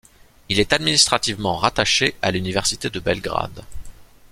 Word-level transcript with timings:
Il 0.49 0.59
est 0.59 0.73
administrativement 0.73 1.57
rattaché 1.57 2.15
à 2.23 2.31
l'Université 2.31 2.89
de 2.89 2.99
Belgrade. 2.99 3.63